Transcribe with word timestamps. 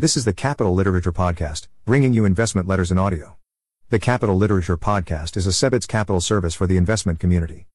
This 0.00 0.16
is 0.16 0.24
the 0.24 0.32
Capital 0.32 0.72
Literature 0.72 1.12
Podcast, 1.12 1.68
bringing 1.84 2.14
you 2.14 2.24
investment 2.24 2.66
letters 2.66 2.90
in 2.90 2.96
audio. 2.96 3.36
The 3.90 3.98
Capital 3.98 4.34
Literature 4.34 4.78
Podcast 4.78 5.36
is 5.36 5.46
a 5.46 5.50
Sebits 5.50 5.86
capital 5.86 6.22
service 6.22 6.54
for 6.54 6.66
the 6.66 6.78
investment 6.78 7.20
community. 7.20 7.66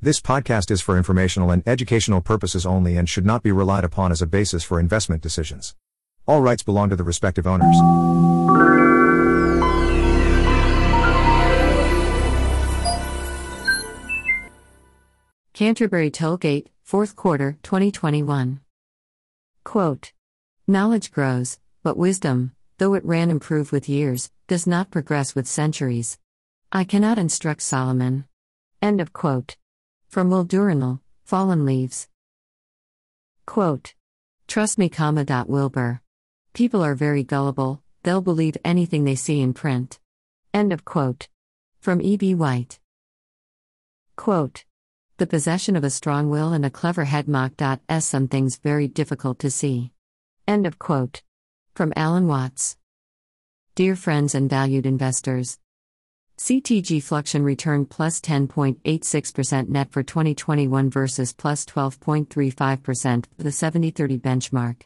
This 0.00 0.20
podcast 0.20 0.70
is 0.70 0.80
for 0.80 0.96
informational 0.96 1.50
and 1.50 1.60
educational 1.66 2.20
purposes 2.20 2.64
only 2.64 2.96
and 2.96 3.08
should 3.08 3.26
not 3.26 3.42
be 3.42 3.50
relied 3.50 3.82
upon 3.82 4.12
as 4.12 4.22
a 4.22 4.28
basis 4.28 4.62
for 4.62 4.78
investment 4.78 5.22
decisions. 5.22 5.74
All 6.24 6.40
rights 6.40 6.62
belong 6.62 6.88
to 6.90 6.94
the 6.94 7.02
respective 7.02 7.48
owners. 7.48 7.74
Canterbury 15.52 16.12
Tollgate, 16.12 16.66
4th 16.88 17.16
quarter, 17.16 17.58
2021. 17.64 18.60
Quote 19.64 20.12
Knowledge 20.68 21.10
grows, 21.10 21.58
but 21.82 21.96
wisdom, 21.96 22.52
though 22.78 22.94
it 22.94 23.04
ran 23.04 23.30
improve 23.30 23.72
with 23.72 23.88
years, 23.88 24.30
does 24.46 24.66
not 24.66 24.90
progress 24.90 25.34
with 25.34 25.46
centuries. 25.46 26.18
I 26.70 26.84
cannot 26.84 27.18
instruct 27.18 27.62
Solomon. 27.62 28.24
End 28.80 29.00
of 29.00 29.12
quote. 29.12 29.56
From 30.08 30.30
Will 30.30 30.46
Fallen 31.24 31.64
Leaves. 31.64 32.08
Quote. 33.46 33.94
Trust 34.46 34.78
me, 34.78 34.88
comma. 34.88 35.24
Wilbur. 35.48 36.00
People 36.52 36.82
are 36.82 36.94
very 36.94 37.24
gullible, 37.24 37.82
they'll 38.02 38.20
believe 38.20 38.56
anything 38.64 39.04
they 39.04 39.14
see 39.14 39.40
in 39.40 39.54
print. 39.54 39.98
End 40.52 40.72
of 40.72 40.84
quote. 40.84 41.28
From 41.80 42.00
E.B. 42.00 42.34
White. 42.34 42.78
Quote. 44.16 44.64
The 45.16 45.26
possession 45.26 45.76
of 45.76 45.84
a 45.84 45.90
strong 45.90 46.30
will 46.30 46.52
and 46.52 46.66
a 46.66 46.70
clever 46.70 47.04
head 47.04 47.28
mock. 47.28 47.52
S 47.88 48.06
some 48.06 48.28
things 48.28 48.56
very 48.56 48.88
difficult 48.88 49.38
to 49.40 49.50
see. 49.50 49.92
End 50.46 50.66
of 50.66 50.78
quote. 50.78 51.22
From 51.74 51.94
Alan 51.96 52.26
Watts. 52.26 52.76
Dear 53.76 53.96
friends 53.96 54.34
and 54.34 54.50
valued 54.50 54.84
investors, 54.84 55.58
CTG 56.36 56.98
Fluxion 56.98 57.44
returned 57.44 57.88
plus 57.88 58.20
10.86% 58.20 59.70
net 59.70 59.90
for 59.90 60.02
2021 60.02 60.90
versus 60.90 61.32
plus 61.32 61.64
12.35% 61.64 63.24
for 63.34 63.42
the 63.42 63.50
70 63.50 63.90
30 63.90 64.18
benchmark. 64.18 64.82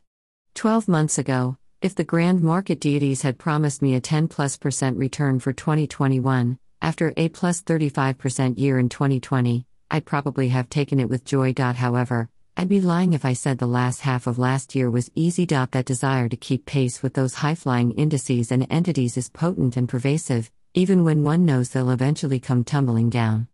12 0.55 0.87
months 0.87 1.19
ago, 1.19 1.57
if 1.83 1.97
the 1.97 2.05
grand 2.05 2.41
market 2.41 2.79
deities 2.79 3.23
had 3.23 3.37
promised 3.37 3.83
me 3.83 3.97
a 3.97 4.01
10 4.01 4.29
plus 4.29 4.57
percent 4.57 4.97
return 4.97 5.41
for 5.41 5.53
2021, 5.53 6.57
after 6.81 7.13
a 7.17 7.29
plus 7.31 7.63
35% 7.63 8.61
year 8.61 8.79
in 8.79 8.89
2020, 8.89 9.67
I'd 9.91 10.07
probably 10.07 10.51
have 10.51 10.69
taken 10.69 11.01
it 11.01 11.09
with 11.09 11.25
joy. 11.25 11.53
However, 11.57 12.29
I'd 12.59 12.71
be 12.71 12.81
lying 12.81 13.13
if 13.13 13.27
I 13.27 13.35
said 13.35 13.59
the 13.59 13.67
last 13.67 14.01
half 14.01 14.27
of 14.27 14.39
last 14.39 14.75
year 14.75 14.91
was 14.91 15.11
easy. 15.15 15.45
That 15.45 15.85
desire 15.85 16.27
to 16.31 16.37
keep 16.39 16.65
pace 16.65 17.03
with 17.03 17.13
those 17.13 17.35
high 17.35 17.55
flying 17.55 17.93
indices 17.93 18.51
and 18.51 18.67
entities 18.71 19.19
is 19.19 19.29
potent 19.29 19.77
and 19.77 19.87
pervasive, 19.87 20.51
even 20.73 21.05
when 21.05 21.23
one 21.23 21.45
knows 21.45 21.69
they'll 21.69 21.91
eventually 21.91 22.41
come 22.41 22.65
tumbling 22.65 23.11
down. 23.11 23.49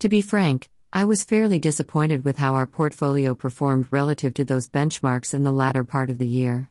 To 0.00 0.08
be 0.10 0.20
frank, 0.20 0.68
I 0.92 1.06
was 1.06 1.24
fairly 1.24 1.58
disappointed 1.58 2.26
with 2.26 2.36
how 2.36 2.54
our 2.54 2.66
portfolio 2.66 3.34
performed 3.34 3.86
relative 3.90 4.34
to 4.34 4.44
those 4.44 4.68
benchmarks 4.68 5.32
in 5.32 5.44
the 5.44 5.50
latter 5.52 5.82
part 5.82 6.10
of 6.10 6.18
the 6.18 6.26
year. 6.26 6.68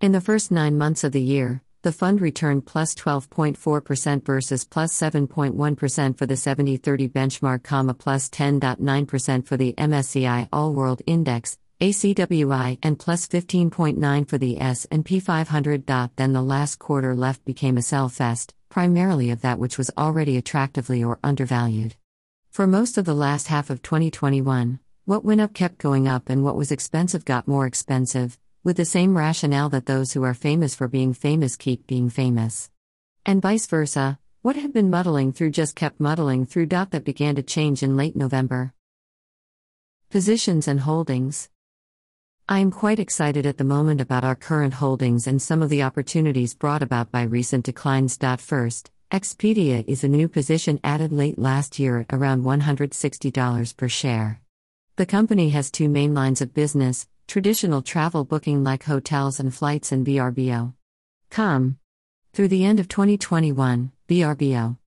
In 0.00 0.12
the 0.12 0.22
first 0.22 0.50
nine 0.50 0.78
months 0.78 1.04
of 1.04 1.12
the 1.12 1.20
year, 1.20 1.62
the 1.82 1.92
fund 1.92 2.20
returned 2.20 2.66
plus 2.66 2.94
12.4% 2.94 4.24
versus 4.24 4.64
plus 4.64 4.92
7.1 4.92 6.18
for 6.18 6.26
the 6.26 6.36
70 6.36 6.76
30 6.76 7.08
benchmark, 7.08 7.62
comma, 7.62 7.94
plus 7.94 8.28
10.9% 8.28 9.46
for 9.46 9.56
the 9.56 9.74
MSCI 9.74 10.48
All 10.52 10.72
World 10.72 11.02
Index, 11.06 11.56
ACWI, 11.80 12.78
and 12.82 12.98
plus 12.98 13.28
15.9 13.28 14.28
for 14.28 14.38
the 14.38 14.60
S&P 14.60 15.20
500. 15.20 15.86
Then 16.16 16.32
the 16.32 16.42
last 16.42 16.78
quarter 16.78 17.14
left 17.14 17.44
became 17.44 17.76
a 17.76 17.82
sell 17.82 18.08
fest, 18.08 18.54
primarily 18.68 19.30
of 19.30 19.42
that 19.42 19.60
which 19.60 19.78
was 19.78 19.90
already 19.96 20.36
attractively 20.36 21.04
or 21.04 21.20
undervalued. 21.22 21.94
For 22.50 22.66
most 22.66 22.98
of 22.98 23.04
the 23.04 23.14
last 23.14 23.46
half 23.46 23.70
of 23.70 23.82
2021, 23.82 24.80
what 25.04 25.24
went 25.24 25.40
up 25.40 25.54
kept 25.54 25.78
going 25.78 26.08
up 26.08 26.28
and 26.28 26.42
what 26.42 26.56
was 26.56 26.72
expensive 26.72 27.24
got 27.24 27.46
more 27.46 27.66
expensive, 27.66 28.36
with 28.64 28.76
the 28.76 28.84
same 28.84 29.16
rationale 29.16 29.68
that 29.68 29.86
those 29.86 30.12
who 30.12 30.22
are 30.24 30.34
famous 30.34 30.74
for 30.74 30.88
being 30.88 31.14
famous 31.14 31.56
keep 31.56 31.86
being 31.86 32.10
famous. 32.10 32.70
And 33.24 33.40
vice 33.40 33.66
versa, 33.66 34.18
what 34.42 34.56
had 34.56 34.72
been 34.72 34.90
muddling 34.90 35.32
through 35.32 35.50
just 35.50 35.76
kept 35.76 36.00
muddling 36.00 36.46
through. 36.46 36.66
That 36.66 37.04
began 37.04 37.34
to 37.36 37.42
change 37.42 37.82
in 37.82 37.96
late 37.96 38.16
November. 38.16 38.72
Positions 40.10 40.66
and 40.66 40.80
holdings. 40.80 41.50
I 42.48 42.60
am 42.60 42.70
quite 42.70 42.98
excited 42.98 43.44
at 43.44 43.58
the 43.58 43.64
moment 43.64 44.00
about 44.00 44.24
our 44.24 44.34
current 44.34 44.74
holdings 44.74 45.26
and 45.26 45.42
some 45.42 45.60
of 45.60 45.68
the 45.68 45.82
opportunities 45.82 46.54
brought 46.54 46.82
about 46.82 47.10
by 47.12 47.22
recent 47.22 47.66
declines. 47.66 48.18
First, 48.38 48.90
Expedia 49.12 49.84
is 49.86 50.02
a 50.02 50.08
new 50.08 50.28
position 50.28 50.80
added 50.82 51.12
late 51.12 51.38
last 51.38 51.78
year 51.78 52.00
at 52.00 52.06
around 52.12 52.44
$160 52.44 53.76
per 53.76 53.88
share. 53.88 54.40
The 54.96 55.06
company 55.06 55.50
has 55.50 55.70
two 55.70 55.88
main 55.88 56.14
lines 56.14 56.40
of 56.40 56.54
business 56.54 57.06
traditional 57.28 57.82
travel 57.82 58.24
booking 58.24 58.64
like 58.64 58.84
hotels 58.84 59.38
and 59.38 59.54
flights 59.54 59.92
and 59.92 60.04
VRBO. 60.04 60.72
Com. 61.28 61.78
Through 62.32 62.48
the 62.48 62.64
end 62.64 62.80
of 62.80 62.88
2021, 62.88 63.92
VRBO. 64.08 64.78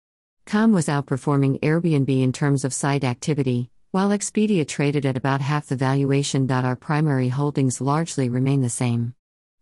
Com 0.48 0.74
was 0.74 0.88
outperforming 0.88 1.60
Airbnb 1.60 2.10
in 2.10 2.34
terms 2.34 2.66
of 2.66 2.74
site 2.74 3.04
activity, 3.04 3.70
while 3.92 4.10
Expedia 4.10 4.68
traded 4.68 5.06
at 5.06 5.18
about 5.18 5.40
half 5.42 5.68
the 5.68 5.76
valuation. 5.76 6.50
Our 6.52 6.76
primary 6.76 7.30
holdings 7.30 7.80
largely 7.80 8.28
remain 8.28 8.62
the 8.62 8.70
same. 8.70 9.14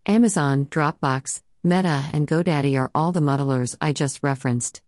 Amazon, 0.05 0.65
Dropbox, 0.65 1.41
Meta, 1.61 2.05
and 2.13 2.29
GoDaddy 2.29 2.79
are 2.79 2.91
all 2.95 3.11
the 3.11 3.19
muddlers 3.19 3.75
I 3.81 3.91
just 3.91 4.23
referenced. 4.23 4.81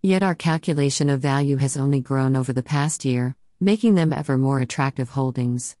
Yet 0.00 0.22
our 0.22 0.34
calculation 0.34 1.10
of 1.10 1.20
value 1.20 1.58
has 1.58 1.76
only 1.76 2.00
grown 2.00 2.36
over 2.36 2.54
the 2.54 2.62
past 2.62 3.04
year, 3.04 3.36
making 3.60 3.96
them 3.96 4.14
ever 4.14 4.38
more 4.38 4.60
attractive 4.60 5.10
holdings. 5.10 5.76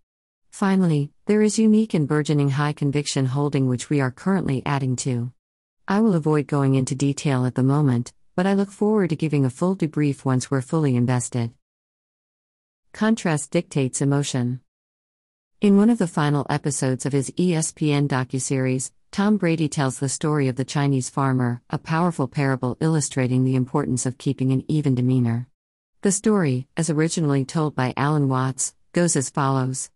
Finally, 0.54 1.10
there 1.26 1.42
is 1.42 1.58
unique 1.58 1.94
and 1.94 2.06
burgeoning 2.06 2.50
high 2.50 2.72
conviction 2.72 3.26
holding 3.26 3.66
which 3.66 3.90
we 3.90 4.00
are 4.00 4.12
currently 4.12 4.62
adding 4.64 4.94
to. 4.94 5.32
I 5.88 6.00
will 6.00 6.14
avoid 6.14 6.46
going 6.46 6.76
into 6.76 6.94
detail 6.94 7.44
at 7.44 7.56
the 7.56 7.64
moment, 7.64 8.12
but 8.36 8.46
I 8.46 8.54
look 8.54 8.70
forward 8.70 9.10
to 9.10 9.16
giving 9.16 9.44
a 9.44 9.50
full 9.50 9.74
debrief 9.74 10.24
once 10.24 10.52
we're 10.52 10.62
fully 10.62 10.94
invested. 10.94 11.50
Contrast 12.92 13.50
dictates 13.50 14.00
emotion. 14.00 14.60
In 15.60 15.76
one 15.76 15.90
of 15.90 15.98
the 15.98 16.06
final 16.06 16.46
episodes 16.48 17.04
of 17.04 17.12
his 17.12 17.32
ESPN 17.32 18.06
docuseries, 18.06 18.92
Tom 19.10 19.38
Brady 19.38 19.68
tells 19.68 19.98
the 19.98 20.08
story 20.08 20.46
of 20.46 20.54
the 20.54 20.64
Chinese 20.64 21.10
farmer, 21.10 21.62
a 21.68 21.78
powerful 21.78 22.28
parable 22.28 22.76
illustrating 22.78 23.42
the 23.42 23.56
importance 23.56 24.06
of 24.06 24.18
keeping 24.18 24.52
an 24.52 24.62
even 24.68 24.94
demeanor. 24.94 25.48
The 26.02 26.12
story, 26.12 26.68
as 26.76 26.90
originally 26.90 27.44
told 27.44 27.74
by 27.74 27.92
Alan 27.96 28.28
Watts, 28.28 28.72
goes 28.92 29.16
as 29.16 29.30
follows. 29.30 29.90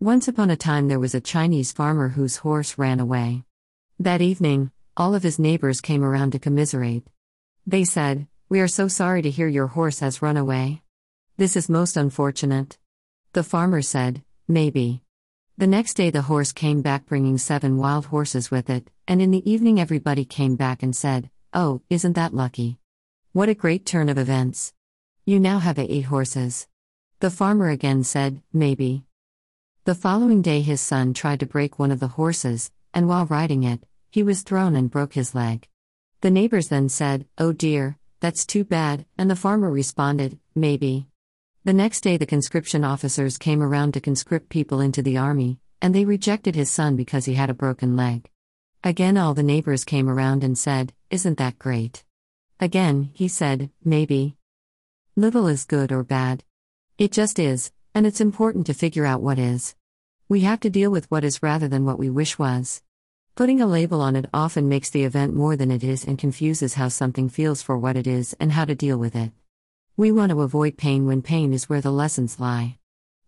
Once 0.00 0.26
upon 0.26 0.50
a 0.50 0.56
time, 0.56 0.88
there 0.88 0.98
was 0.98 1.14
a 1.14 1.20
Chinese 1.20 1.72
farmer 1.72 2.08
whose 2.10 2.38
horse 2.38 2.76
ran 2.76 2.98
away. 2.98 3.44
That 3.98 4.20
evening, 4.20 4.72
all 4.96 5.14
of 5.14 5.22
his 5.22 5.38
neighbors 5.38 5.80
came 5.80 6.02
around 6.02 6.32
to 6.32 6.38
commiserate. 6.38 7.06
They 7.64 7.84
said, 7.84 8.26
We 8.48 8.60
are 8.60 8.68
so 8.68 8.88
sorry 8.88 9.22
to 9.22 9.30
hear 9.30 9.46
your 9.46 9.68
horse 9.68 10.00
has 10.00 10.20
run 10.20 10.36
away. 10.36 10.82
This 11.36 11.56
is 11.56 11.68
most 11.68 11.96
unfortunate. 11.96 12.76
The 13.32 13.44
farmer 13.44 13.82
said, 13.82 14.22
Maybe. 14.48 15.02
The 15.56 15.68
next 15.68 15.94
day, 15.94 16.10
the 16.10 16.22
horse 16.22 16.52
came 16.52 16.82
back 16.82 17.06
bringing 17.06 17.38
seven 17.38 17.78
wild 17.78 18.06
horses 18.06 18.50
with 18.50 18.68
it, 18.68 18.90
and 19.06 19.22
in 19.22 19.30
the 19.30 19.48
evening, 19.48 19.80
everybody 19.80 20.24
came 20.24 20.56
back 20.56 20.82
and 20.82 20.94
said, 20.94 21.30
Oh, 21.52 21.82
isn't 21.88 22.14
that 22.14 22.34
lucky? 22.34 22.78
What 23.32 23.48
a 23.48 23.54
great 23.54 23.86
turn 23.86 24.08
of 24.08 24.18
events! 24.18 24.74
You 25.24 25.38
now 25.38 25.60
have 25.60 25.78
eight 25.78 26.06
horses. 26.06 26.66
The 27.20 27.30
farmer 27.30 27.70
again 27.70 28.02
said, 28.02 28.42
Maybe. 28.52 29.04
The 29.84 29.94
following 29.94 30.40
day, 30.40 30.62
his 30.62 30.80
son 30.80 31.12
tried 31.12 31.40
to 31.40 31.46
break 31.46 31.78
one 31.78 31.90
of 31.90 32.00
the 32.00 32.08
horses, 32.08 32.70
and 32.94 33.06
while 33.06 33.26
riding 33.26 33.64
it, 33.64 33.84
he 34.10 34.22
was 34.22 34.40
thrown 34.40 34.74
and 34.76 34.90
broke 34.90 35.12
his 35.12 35.34
leg. 35.34 35.68
The 36.22 36.30
neighbors 36.30 36.68
then 36.68 36.88
said, 36.88 37.26
Oh 37.36 37.52
dear, 37.52 37.98
that's 38.20 38.46
too 38.46 38.64
bad, 38.64 39.04
and 39.18 39.30
the 39.30 39.36
farmer 39.36 39.70
responded, 39.70 40.38
Maybe. 40.54 41.08
The 41.64 41.74
next 41.74 42.00
day, 42.00 42.16
the 42.16 42.24
conscription 42.24 42.82
officers 42.82 43.36
came 43.36 43.62
around 43.62 43.92
to 43.92 44.00
conscript 44.00 44.48
people 44.48 44.80
into 44.80 45.02
the 45.02 45.18
army, 45.18 45.58
and 45.82 45.94
they 45.94 46.06
rejected 46.06 46.54
his 46.54 46.70
son 46.70 46.96
because 46.96 47.26
he 47.26 47.34
had 47.34 47.50
a 47.50 47.54
broken 47.54 47.94
leg. 47.94 48.30
Again, 48.82 49.18
all 49.18 49.34
the 49.34 49.42
neighbors 49.42 49.84
came 49.84 50.08
around 50.08 50.42
and 50.42 50.56
said, 50.56 50.94
Isn't 51.10 51.36
that 51.36 51.58
great? 51.58 52.04
Again, 52.58 53.10
he 53.12 53.28
said, 53.28 53.68
Maybe. 53.84 54.38
Little 55.14 55.46
is 55.46 55.66
good 55.66 55.92
or 55.92 56.04
bad. 56.04 56.42
It 56.96 57.12
just 57.12 57.38
is, 57.38 57.70
and 57.94 58.06
it's 58.06 58.20
important 58.20 58.66
to 58.66 58.74
figure 58.74 59.06
out 59.06 59.22
what 59.22 59.38
is. 59.38 59.76
We 60.28 60.40
have 60.40 60.60
to 60.60 60.70
deal 60.70 60.90
with 60.90 61.10
what 61.10 61.22
is 61.22 61.42
rather 61.42 61.68
than 61.68 61.84
what 61.84 61.98
we 61.98 62.10
wish 62.10 62.38
was. 62.38 62.82
Putting 63.36 63.60
a 63.60 63.66
label 63.66 64.00
on 64.00 64.16
it 64.16 64.28
often 64.34 64.68
makes 64.68 64.90
the 64.90 65.04
event 65.04 65.34
more 65.34 65.56
than 65.56 65.70
it 65.70 65.84
is 65.84 66.04
and 66.04 66.18
confuses 66.18 66.74
how 66.74 66.88
something 66.88 67.28
feels 67.28 67.62
for 67.62 67.78
what 67.78 67.96
it 67.96 68.06
is 68.06 68.34
and 68.40 68.52
how 68.52 68.64
to 68.64 68.74
deal 68.74 68.98
with 68.98 69.14
it. 69.14 69.32
We 69.96 70.10
want 70.10 70.30
to 70.30 70.42
avoid 70.42 70.76
pain 70.76 71.06
when 71.06 71.22
pain 71.22 71.52
is 71.52 71.68
where 71.68 71.80
the 71.80 71.92
lessons 71.92 72.40
lie. 72.40 72.78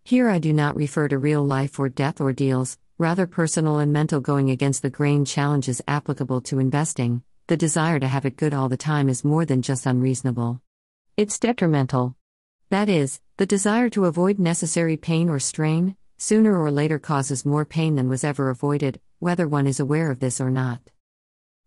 Here 0.03 0.29
I 0.29 0.39
do 0.39 0.53
not 0.53 0.75
refer 0.75 1.07
to 1.07 1.17
real 1.17 1.43
life 1.43 1.79
or 1.79 1.89
death 1.89 2.19
ordeals, 2.19 2.77
rather 2.97 3.27
personal 3.27 3.79
and 3.79 3.93
mental 3.93 4.19
going 4.19 4.49
against 4.49 4.81
the 4.81 4.89
grain 4.89 5.23
challenges 5.23 5.81
applicable 5.87 6.41
to 6.41 6.59
investing, 6.59 7.21
the 7.47 7.55
desire 7.55 7.99
to 7.99 8.07
have 8.07 8.25
it 8.25 8.37
good 8.37 8.53
all 8.53 8.69
the 8.69 8.75
time 8.75 9.07
is 9.07 9.23
more 9.23 9.45
than 9.45 9.61
just 9.61 9.85
unreasonable. 9.85 10.61
It's 11.15 11.39
detrimental. 11.39 12.15
That 12.69 12.89
is, 12.89 13.21
the 13.37 13.45
desire 13.45 13.87
to 13.87 14.05
avoid 14.05 14.39
necessary 14.39 14.97
pain 14.97 15.29
or 15.29 15.37
strain, 15.37 15.95
sooner 16.17 16.59
or 16.59 16.71
later 16.71 16.97
causes 16.97 17.45
more 17.45 17.65
pain 17.65 17.93
than 17.93 18.09
was 18.09 18.23
ever 18.23 18.49
avoided, 18.49 18.99
whether 19.19 19.47
one 19.47 19.67
is 19.67 19.79
aware 19.79 20.09
of 20.09 20.19
this 20.19 20.41
or 20.41 20.49
not. 20.49 20.81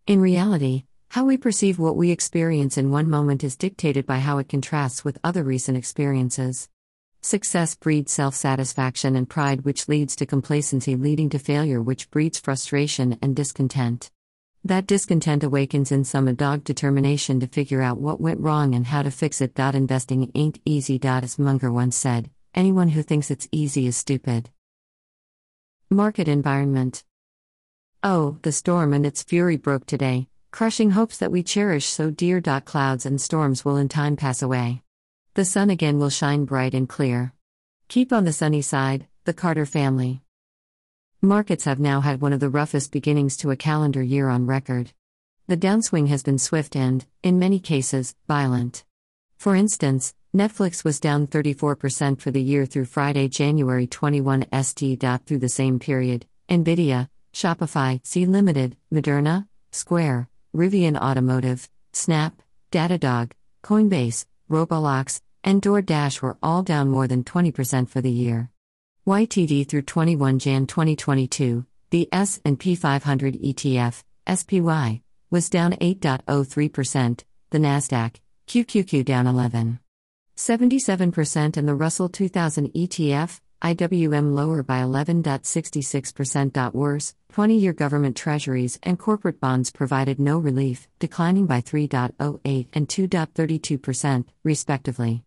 In 0.05 0.19
reality, 0.19 0.83
how 1.11 1.23
we 1.23 1.37
perceive 1.37 1.79
what 1.79 1.95
we 1.95 2.11
experience 2.11 2.77
in 2.77 2.91
one 2.91 3.09
moment 3.09 3.41
is 3.41 3.55
dictated 3.55 4.05
by 4.05 4.19
how 4.19 4.37
it 4.37 4.49
contrasts 4.49 5.05
with 5.05 5.17
other 5.23 5.43
recent 5.43 5.77
experiences. 5.77 6.67
Success 7.21 7.75
breeds 7.75 8.11
self 8.11 8.35
satisfaction 8.35 9.15
and 9.15 9.29
pride, 9.29 9.63
which 9.63 9.87
leads 9.87 10.17
to 10.17 10.25
complacency, 10.25 10.97
leading 10.97 11.29
to 11.29 11.39
failure, 11.39 11.81
which 11.81 12.11
breeds 12.11 12.37
frustration 12.37 13.17
and 13.21 13.33
discontent. 13.33 14.11
That 14.63 14.85
discontent 14.85 15.43
awakens 15.43 15.91
in 15.91 16.03
some 16.03 16.27
a 16.27 16.33
dog 16.33 16.63
determination 16.63 17.39
to 17.39 17.47
figure 17.47 17.81
out 17.81 17.97
what 17.97 18.21
went 18.21 18.39
wrong 18.39 18.75
and 18.75 18.85
how 18.85 19.01
to 19.01 19.09
fix 19.09 19.41
it. 19.41 19.57
Investing 19.57 20.31
ain't 20.35 20.61
easy. 20.65 20.99
As 21.03 21.39
Munger 21.39 21.71
once 21.71 21.95
said, 21.95 22.29
anyone 22.53 22.89
who 22.89 23.01
thinks 23.01 23.31
it's 23.31 23.47
easy 23.51 23.87
is 23.87 23.97
stupid. 23.97 24.51
Market 25.89 26.27
environment. 26.27 27.03
Oh, 28.03 28.37
the 28.43 28.51
storm 28.51 28.93
and 28.93 29.03
its 29.03 29.23
fury 29.23 29.57
broke 29.57 29.87
today, 29.87 30.27
crushing 30.51 30.91
hopes 30.91 31.17
that 31.17 31.31
we 31.31 31.41
cherish 31.41 31.87
so 31.87 32.11
dear. 32.11 32.39
Clouds 32.39 33.07
and 33.07 33.19
storms 33.19 33.65
will 33.65 33.77
in 33.77 33.89
time 33.89 34.15
pass 34.15 34.43
away. 34.43 34.83
The 35.33 35.43
sun 35.43 35.71
again 35.71 35.97
will 35.97 36.11
shine 36.11 36.45
bright 36.45 36.75
and 36.75 36.87
clear. 36.87 37.33
Keep 37.87 38.13
on 38.13 38.25
the 38.25 38.33
sunny 38.33 38.61
side, 38.61 39.07
the 39.25 39.33
Carter 39.33 39.65
family. 39.65 40.21
Markets 41.23 41.65
have 41.65 41.79
now 41.79 42.01
had 42.01 42.19
one 42.19 42.33
of 42.33 42.39
the 42.39 42.49
roughest 42.49 42.91
beginnings 42.91 43.37
to 43.37 43.51
a 43.51 43.55
calendar 43.55 44.01
year 44.01 44.27
on 44.27 44.47
record. 44.47 44.91
The 45.45 45.55
downswing 45.55 46.07
has 46.07 46.23
been 46.23 46.39
swift 46.39 46.75
and, 46.75 47.05
in 47.21 47.37
many 47.37 47.59
cases, 47.59 48.15
violent. 48.27 48.83
For 49.37 49.55
instance, 49.55 50.15
Netflix 50.35 50.83
was 50.83 50.99
down 50.99 51.27
34% 51.27 52.19
for 52.19 52.31
the 52.31 52.41
year 52.41 52.65
through 52.65 52.85
Friday, 52.85 53.27
January 53.27 53.85
21 53.85 54.47
st. 54.63 55.03
Through 55.27 55.37
the 55.37 55.47
same 55.47 55.77
period, 55.77 56.25
Nvidia, 56.49 57.07
Shopify, 57.33 58.03
Sea 58.03 58.25
Limited, 58.25 58.75
Moderna, 58.91 59.47
Square, 59.71 60.27
Rivian 60.55 60.99
Automotive, 60.99 61.69
Snap, 61.93 62.41
Datadog, 62.71 63.33
Coinbase, 63.63 64.25
Roblox, 64.49 65.21
and 65.43 65.61
DoorDash 65.61 66.23
were 66.23 66.37
all 66.41 66.63
down 66.63 66.89
more 66.89 67.07
than 67.07 67.23
20% 67.23 67.89
for 67.89 68.01
the 68.01 68.09
year. 68.09 68.49
YTD 69.07 69.67
through 69.67 69.81
21 69.81 70.37
Jan 70.37 70.67
2022, 70.67 71.65
the 71.89 72.07
S&P 72.11 72.75
500 72.75 73.33
ETF, 73.33 74.03
SPY, 74.31 75.01
was 75.31 75.49
down 75.49 75.71
8.03%, 75.73 77.23
the 77.49 77.57
Nasdaq, 77.57 78.17
QQQ 78.47 79.03
down 79.03 79.25
11. 79.25 79.79
77% 80.37 81.57
and 81.57 81.67
the 81.67 81.73
Russell 81.73 82.09
2000 82.09 82.71
ETF, 82.73 83.39
IWM 83.63 84.35
lower 84.35 84.61
by 84.61 84.81
11.66%. 84.81 86.71
Worse, 86.75 87.15
20 87.31 87.57
year 87.57 87.73
government 87.73 88.15
treasuries 88.15 88.77
and 88.83 88.99
corporate 88.99 89.39
bonds 89.39 89.71
provided 89.71 90.19
no 90.19 90.37
relief, 90.37 90.87
declining 90.99 91.47
by 91.47 91.61
3.08 91.61 92.67
and 92.73 92.87
2.32%, 92.87 94.25
respectively. 94.43 95.23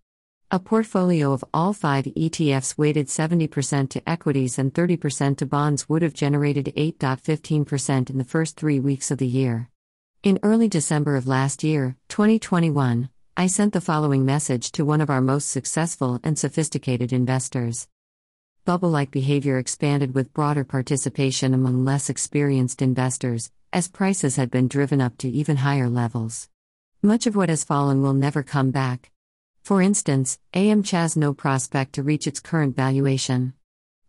A 0.54 0.60
portfolio 0.60 1.32
of 1.32 1.44
all 1.52 1.72
five 1.72 2.04
ETFs 2.04 2.78
weighted 2.78 3.08
70% 3.08 3.88
to 3.88 4.08
equities 4.08 4.56
and 4.56 4.72
30% 4.72 5.38
to 5.38 5.46
bonds 5.46 5.88
would 5.88 6.02
have 6.02 6.14
generated 6.14 6.72
8.15% 6.76 8.08
in 8.08 8.18
the 8.18 8.22
first 8.22 8.56
three 8.56 8.78
weeks 8.78 9.10
of 9.10 9.18
the 9.18 9.26
year. 9.26 9.68
In 10.22 10.38
early 10.44 10.68
December 10.68 11.16
of 11.16 11.26
last 11.26 11.64
year, 11.64 11.96
2021, 12.06 13.08
I 13.36 13.48
sent 13.48 13.72
the 13.72 13.80
following 13.80 14.24
message 14.24 14.70
to 14.70 14.84
one 14.84 15.00
of 15.00 15.10
our 15.10 15.20
most 15.20 15.50
successful 15.50 16.20
and 16.22 16.38
sophisticated 16.38 17.12
investors 17.12 17.88
bubble 18.64 18.90
like 18.90 19.10
behavior 19.10 19.58
expanded 19.58 20.14
with 20.14 20.32
broader 20.32 20.62
participation 20.62 21.52
among 21.52 21.84
less 21.84 22.08
experienced 22.08 22.80
investors, 22.80 23.50
as 23.72 23.88
prices 23.88 24.36
had 24.36 24.52
been 24.52 24.68
driven 24.68 25.00
up 25.00 25.18
to 25.18 25.28
even 25.28 25.56
higher 25.56 25.88
levels. 25.88 26.48
Much 27.02 27.26
of 27.26 27.34
what 27.34 27.48
has 27.48 27.64
fallen 27.64 28.02
will 28.02 28.14
never 28.14 28.44
come 28.44 28.70
back. 28.70 29.10
For 29.64 29.80
instance, 29.80 30.38
AMC 30.52 30.90
has 30.90 31.16
no 31.16 31.32
prospect 31.32 31.94
to 31.94 32.02
reach 32.02 32.26
its 32.26 32.38
current 32.38 32.76
valuation. 32.76 33.54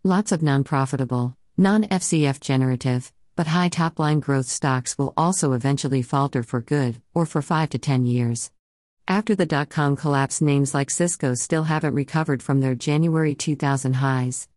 Lots 0.04 0.34
of 0.34 0.44
non 0.44 0.66
profitable, 0.66 1.38
non 1.56 1.86
FCF 1.86 2.42
generative, 2.42 3.13
but 3.38 3.48
high 3.48 3.69
top 3.69 3.98
line 3.98 4.19
growth 4.19 4.48
stocks 4.48 4.98
will 4.98 5.13
also 5.16 5.54
eventually 5.54 6.02
falter 6.02 6.44
for 6.44 6.60
good, 6.60 7.02
or 7.13 7.25
for 7.25 7.42
5 7.42 7.69
to 7.69 7.78
10 7.78 8.06
years. 8.06 8.52
After 9.07 9.34
the 9.34 9.46
dot 9.46 9.69
com 9.69 9.96
collapse, 9.96 10.42
names 10.42 10.74
like 10.74 10.90
Cisco 10.90 11.36
still 11.36 11.63
haven't 11.63 11.94
recovered 11.94 12.44
from 12.44 12.60
their 12.60 12.75
January 12.75 13.34
2000 13.34 13.94
highs. 13.94 14.50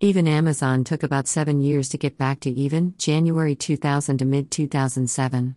Even 0.00 0.26
Amazon 0.26 0.82
took 0.82 1.04
about 1.04 1.28
seven 1.28 1.60
years 1.60 1.88
to 1.90 1.98
get 1.98 2.18
back 2.18 2.40
to 2.40 2.50
even, 2.50 2.94
January 2.98 3.54
2000 3.54 4.18
to 4.18 4.24
mid 4.24 4.50
2007. 4.50 5.56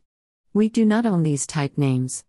We 0.54 0.70
do 0.70 0.86
not 0.86 1.08
own 1.08 1.24
these 1.24 1.48
type 1.48 1.80
names. 1.80 2.24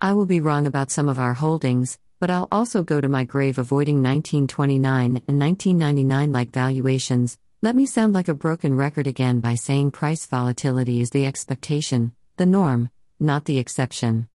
I 0.00 0.14
will 0.14 0.26
be 0.26 0.40
wrong 0.40 0.66
about 0.66 0.90
some 0.90 1.08
of 1.10 1.18
our 1.18 1.34
holdings, 1.34 1.98
but 2.18 2.30
I'll 2.30 2.48
also 2.50 2.82
go 2.82 3.00
to 3.00 3.08
my 3.08 3.24
grave 3.24 3.58
avoiding 3.58 3.96
1929 3.96 5.22
and 5.28 5.40
1999 5.40 6.32
like 6.32 6.50
valuations. 6.50 7.38
Let 7.62 7.76
me 7.76 7.86
sound 7.86 8.12
like 8.12 8.28
a 8.28 8.34
broken 8.34 8.76
record 8.76 9.06
again 9.06 9.40
by 9.40 9.54
saying 9.54 9.90
price 9.90 10.26
volatility 10.26 11.00
is 11.00 11.10
the 11.10 11.26
expectation, 11.26 12.12
the 12.36 12.46
norm, 12.46 12.90
not 13.18 13.44
the 13.44 13.58
exception. 13.58 14.28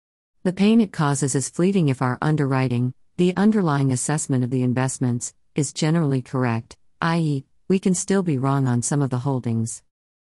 The 0.45 0.53
pain 0.53 0.81
it 0.81 0.93
causes 0.93 1.35
is 1.35 1.49
fleeting 1.49 1.89
if 1.89 2.01
our 2.01 2.19
underwriting, 2.23 2.95
the 3.17 3.37
underlying 3.37 3.93
assessment 3.93 4.45
of 4.45 4.51
the 4.51 4.63
investments, 4.63 5.35
is 5.55 5.73
generally 5.73 6.23
correct, 6.23 6.77
i.e., 7.03 7.45
we 7.69 7.79
can 7.79 7.95
still 7.95 8.23
be 8.23 8.39
wrong 8.39 8.67
on 8.67 8.81
some 8.81 9.03
of 9.03 9.11
the 9.11 9.19
holdings. 9.19 9.83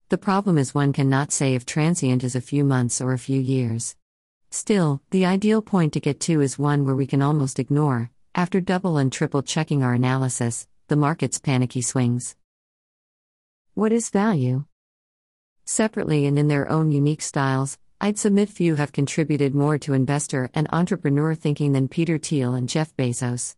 The 0.10 0.18
problem 0.18 0.58
is 0.58 0.74
one 0.74 0.92
cannot 0.92 1.32
say 1.32 1.54
if 1.54 1.66
transient 1.66 2.24
is 2.24 2.36
a 2.36 2.42
few 2.42 2.64
months 2.64 3.00
or 3.00 3.14
a 3.14 3.20
few 3.20 3.40
years. 3.40 3.96
Still, 4.52 5.02
the 5.12 5.26
ideal 5.26 5.62
point 5.62 5.94
to 5.94 6.00
get 6.00 6.20
to 6.22 6.42
is 6.42 6.58
one 6.58 6.84
where 6.84 6.96
we 6.96 7.06
can 7.06 7.22
almost 7.22 7.60
ignore, 7.60 8.10
after 8.34 8.60
double 8.60 8.98
and 8.98 9.12
triple 9.12 9.44
checking 9.44 9.84
our 9.84 9.94
analysis, 9.94 10.68
the 10.88 10.96
market's 10.96 11.40
panicky 11.40 11.82
swings. 11.82 12.36
What 13.76 13.92
is 13.92 14.10
value? 14.10 14.66
Separately 15.66 16.26
and 16.26 16.40
in 16.40 16.48
their 16.48 16.68
own 16.68 16.92
unique 16.92 17.22
styles, 17.22 17.78
I'd 18.02 18.18
submit 18.18 18.50
few 18.50 18.76
have 18.76 18.92
contributed 18.92 19.54
more 19.54 19.78
to 19.80 19.94
investor 19.94 20.50
and 20.56 20.68
entrepreneur 20.72 21.36
thinking 21.36 21.74
than 21.74 21.88
Peter 21.88 22.18
Thiel 22.18 22.56
and 22.56 22.68
Jeff 22.68 22.96
Bezos. 22.96 23.56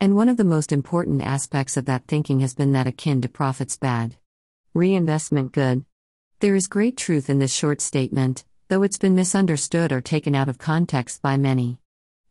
And 0.00 0.16
one 0.16 0.30
of 0.30 0.38
the 0.38 0.44
most 0.44 0.72
important 0.72 1.20
aspects 1.20 1.76
of 1.76 1.84
that 1.84 2.06
thinking 2.06 2.40
has 2.40 2.54
been 2.54 2.72
that 2.72 2.86
akin 2.86 3.20
to 3.20 3.28
profits 3.28 3.76
bad. 3.76 4.16
Reinvestment 4.72 5.52
good. 5.52 5.84
There 6.38 6.54
is 6.54 6.66
great 6.66 6.96
truth 6.96 7.28
in 7.28 7.40
this 7.40 7.52
short 7.52 7.82
statement, 7.82 8.44
though 8.70 8.84
it's 8.84 8.98
been 8.98 9.16
misunderstood 9.16 9.90
or 9.90 10.00
taken 10.00 10.32
out 10.32 10.48
of 10.48 10.56
context 10.56 11.20
by 11.20 11.36
many. 11.36 11.76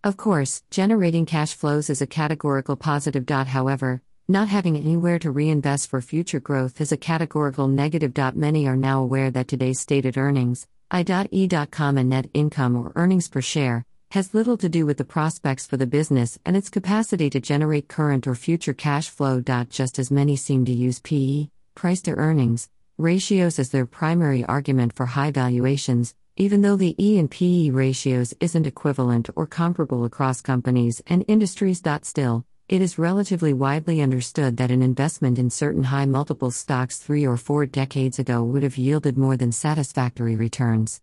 Of 0.06 0.16
course, 0.16 0.64
generating 0.72 1.26
cash 1.26 1.54
flows 1.54 1.90
is 1.90 2.02
a 2.02 2.08
categorical 2.08 2.78
positive. 2.78 3.28
However, 3.28 4.02
not 4.26 4.48
having 4.48 4.78
anywhere 4.78 5.20
to 5.20 5.32
reinvest 5.32 5.90
for 5.90 6.00
future 6.00 6.40
growth 6.40 6.80
is 6.80 6.94
a 6.94 6.98
categorical 6.98 7.68
negative. 7.68 8.14
Many 8.38 8.68
are 8.70 8.78
now 8.78 9.02
aware 9.02 9.30
that 9.32 9.50
today's 9.50 9.82
stated 9.82 10.18
earnings, 10.18 10.66
I.E.com 10.90 11.98
and 11.98 12.08
net 12.08 12.30
income 12.34 12.78
or 12.78 12.94
earnings 12.96 13.28
per 13.28 13.42
share 13.42 13.86
has 14.12 14.34
little 14.34 14.56
to 14.60 14.70
do 14.70 14.86
with 14.86 14.98
the 14.98 15.04
prospects 15.04 15.68
for 15.68 15.76
the 15.76 15.86
business 15.86 16.40
and 16.46 16.56
its 16.56 16.70
capacity 16.70 17.30
to 17.32 17.42
generate 17.42 17.90
current 17.90 18.26
or 18.26 18.34
future 18.34 18.74
cash 18.74 19.10
flow. 19.10 19.42
Just 19.42 20.00
as 20.00 20.10
many 20.10 20.38
seem 20.38 20.64
to 20.64 20.72
use 20.72 21.02
PE, 21.02 21.50
price 21.76 22.02
to 22.04 22.12
earnings, 22.12 22.70
ratios 22.98 23.60
as 23.60 23.72
their 23.72 23.86
primary 23.86 24.46
argument 24.46 24.94
for 24.94 25.06
high 25.06 25.32
valuations, 25.32 26.16
even 26.42 26.62
though 26.62 26.78
the 26.78 26.96
E 26.98 27.20
and 27.20 27.30
PE 27.30 27.70
ratios 27.72 28.34
isn't 28.40 28.66
equivalent 28.66 29.30
or 29.36 29.46
comparable 29.46 30.06
across 30.06 30.42
companies 30.42 31.04
and 31.06 31.26
industries. 31.28 31.82
Still, 32.04 32.46
it 32.70 32.82
is 32.82 32.98
relatively 32.98 33.52
widely 33.52 34.00
understood 34.00 34.56
that 34.56 34.72
an 34.72 34.82
investment 34.82 35.38
in 35.38 35.50
certain 35.50 35.84
high 35.84 36.06
multiple 36.06 36.50
stocks 36.50 36.98
three 36.98 37.28
or 37.28 37.36
four 37.36 37.66
decades 37.66 38.20
ago 38.20 38.42
would 38.42 38.64
have 38.64 38.78
yielded 38.78 39.18
more 39.18 39.36
than 39.36 39.52
satisfactory 39.52 40.38
returns. 40.38 41.02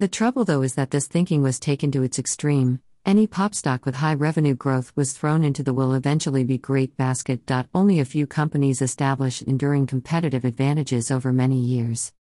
The 0.00 0.08
trouble, 0.08 0.44
though, 0.44 0.60
is 0.60 0.74
that 0.74 0.90
this 0.90 1.06
thinking 1.06 1.42
was 1.42 1.58
taken 1.58 1.90
to 1.92 2.02
its 2.02 2.18
extreme. 2.18 2.80
Any 3.06 3.26
pop 3.26 3.54
stock 3.54 3.86
with 3.86 3.96
high 3.96 4.14
revenue 4.14 4.54
growth 4.54 4.92
was 4.96 5.14
thrown 5.14 5.44
into 5.44 5.62
the 5.62 5.72
will 5.72 5.94
eventually 5.94 6.44
be 6.44 6.58
great 6.58 6.94
basket. 6.98 7.50
Only 7.74 8.00
a 8.00 8.04
few 8.04 8.26
companies 8.26 8.82
establish 8.82 9.40
enduring 9.40 9.86
competitive 9.86 10.44
advantages 10.44 11.10
over 11.10 11.32
many 11.32 11.58
years. 11.58 12.12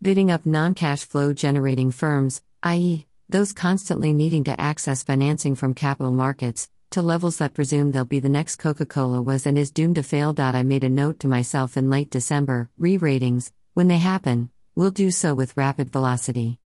Bidding 0.00 0.30
up 0.30 0.46
non 0.46 0.74
cash 0.74 1.04
flow 1.04 1.32
generating 1.32 1.90
firms, 1.90 2.40
i.e., 2.62 3.06
those 3.28 3.52
constantly 3.52 4.12
needing 4.12 4.44
to 4.44 4.60
access 4.60 5.02
financing 5.02 5.56
from 5.56 5.74
capital 5.74 6.12
markets, 6.12 6.70
to 6.90 7.02
levels 7.02 7.38
that 7.38 7.52
presume 7.52 7.90
they'll 7.90 8.04
be 8.04 8.20
the 8.20 8.28
next 8.28 8.56
Coca 8.56 8.86
Cola 8.86 9.20
was 9.20 9.44
and 9.44 9.58
is 9.58 9.72
doomed 9.72 9.96
to 9.96 10.04
fail. 10.04 10.32
I 10.38 10.62
made 10.62 10.84
a 10.84 10.88
note 10.88 11.18
to 11.20 11.28
myself 11.28 11.76
in 11.76 11.90
late 11.90 12.10
December 12.10 12.70
re 12.78 12.96
ratings, 12.96 13.52
when 13.74 13.88
they 13.88 13.98
happen, 13.98 14.50
will 14.76 14.92
do 14.92 15.10
so 15.10 15.34
with 15.34 15.56
rapid 15.56 15.90
velocity. 15.90 16.60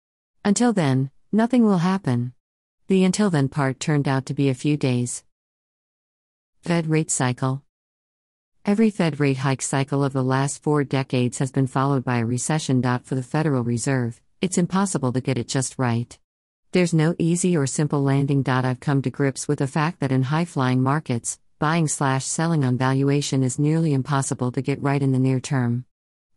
Until 0.44 0.72
then, 0.72 1.12
nothing 1.30 1.64
will 1.64 1.78
happen. 1.78 2.32
The 2.88 3.04
until 3.04 3.30
then 3.30 3.48
part 3.48 3.78
turned 3.78 4.08
out 4.08 4.26
to 4.26 4.34
be 4.34 4.48
a 4.48 4.54
few 4.54 4.76
days. 4.76 5.22
Fed 6.62 6.88
rate 6.88 7.12
cycle. 7.12 7.62
Every 8.66 8.90
Fed 8.90 9.20
rate 9.20 9.38
hike 9.38 9.62
cycle 9.62 10.04
of 10.04 10.12
the 10.12 10.22
last 10.22 10.62
four 10.62 10.84
decades 10.84 11.38
has 11.38 11.50
been 11.50 11.66
followed 11.66 12.04
by 12.04 12.18
a 12.18 12.26
recession. 12.26 12.82
For 13.04 13.14
the 13.14 13.22
Federal 13.22 13.64
Reserve, 13.64 14.20
it's 14.42 14.58
impossible 14.58 15.12
to 15.14 15.20
get 15.22 15.38
it 15.38 15.48
just 15.48 15.78
right. 15.78 16.18
There's 16.72 16.92
no 16.92 17.14
easy 17.18 17.56
or 17.56 17.66
simple 17.66 18.02
landing. 18.02 18.44
I've 18.46 18.78
come 18.78 19.00
to 19.00 19.10
grips 19.10 19.48
with 19.48 19.60
the 19.60 19.66
fact 19.66 20.00
that 20.00 20.12
in 20.12 20.24
high 20.24 20.44
flying 20.44 20.82
markets, 20.82 21.38
buying 21.58 21.88
slash 21.88 22.26
selling 22.26 22.62
on 22.62 22.76
valuation 22.76 23.42
is 23.42 23.58
nearly 23.58 23.94
impossible 23.94 24.52
to 24.52 24.60
get 24.60 24.82
right 24.82 25.02
in 25.02 25.12
the 25.12 25.18
near 25.18 25.40
term. 25.40 25.86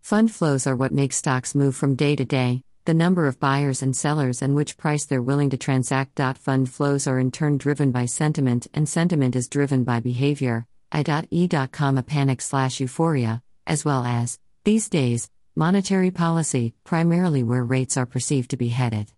Fund 0.02 0.32
flows 0.32 0.66
are 0.66 0.78
what 0.78 0.94
make 0.94 1.12
stocks 1.12 1.54
move 1.54 1.76
from 1.76 1.96
day 1.96 2.16
to 2.16 2.24
day, 2.24 2.64
the 2.86 2.94
number 2.94 3.28
of 3.28 3.40
buyers 3.42 3.82
and 3.82 3.96
sellers 3.96 4.42
and 4.42 4.56
which 4.56 4.78
price 4.78 5.06
they're 5.06 5.22
willing 5.22 5.50
to 5.50 5.58
transact. 5.58 6.22
Fund 6.38 6.70
flows 6.70 7.06
are 7.06 7.20
in 7.20 7.32
turn 7.32 7.58
driven 7.58 7.92
by 7.92 8.06
sentiment, 8.06 8.68
and 8.74 8.88
sentiment 8.88 9.36
is 9.36 9.50
driven 9.50 9.84
by 9.84 10.00
behavior. 10.00 10.66
I.e.com 10.94 11.98
a 11.98 12.04
panic 12.04 12.40
slash 12.40 12.80
euphoria, 12.80 13.42
as 13.66 13.84
well 13.84 14.06
as, 14.06 14.40
these 14.64 14.90
days, 14.90 15.28
monetary 15.56 16.12
policy, 16.12 16.76
primarily 16.84 17.42
where 17.42 17.64
rates 17.64 17.98
are 17.98 18.06
perceived 18.06 18.52
to 18.52 18.58
be 18.58 18.70
headed. 18.70 19.12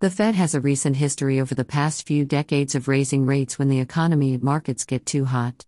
The 0.00 0.10
Fed 0.10 0.34
has 0.34 0.54
a 0.54 0.60
recent 0.60 0.96
history 0.96 1.40
over 1.40 1.54
the 1.54 1.64
past 1.64 2.06
few 2.06 2.26
decades 2.26 2.74
of 2.74 2.88
raising 2.88 3.24
rates 3.24 3.58
when 3.58 3.68
the 3.68 3.80
economy 3.80 4.34
and 4.34 4.42
markets 4.42 4.84
get 4.84 5.06
too 5.06 5.24
hot. 5.24 5.64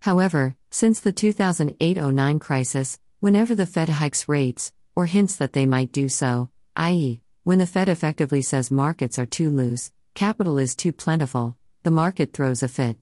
However, 0.00 0.56
since 0.72 0.98
the 0.98 1.12
2008 1.12 1.96
09 1.96 2.38
crisis, 2.40 2.98
whenever 3.20 3.54
the 3.54 3.66
Fed 3.66 3.88
hikes 3.88 4.28
rates, 4.28 4.72
or 4.96 5.06
hints 5.06 5.36
that 5.36 5.52
they 5.52 5.66
might 5.66 5.92
do 5.92 6.08
so, 6.08 6.50
i.e., 6.74 7.20
when 7.44 7.58
the 7.60 7.66
Fed 7.66 7.88
effectively 7.88 8.42
says 8.42 8.72
markets 8.72 9.20
are 9.20 9.26
too 9.26 9.50
loose, 9.50 9.92
capital 10.14 10.58
is 10.58 10.74
too 10.74 10.92
plentiful, 10.92 11.56
the 11.84 11.92
market 11.92 12.32
throws 12.32 12.64
a 12.64 12.68
fit. 12.68 12.96